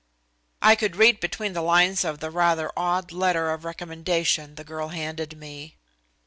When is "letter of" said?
3.11-3.63